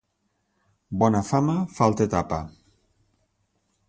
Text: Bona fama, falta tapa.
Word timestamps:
Bona 1.03 1.21
fama, 1.27 1.57
falta 1.75 2.07
tapa. 2.15 2.39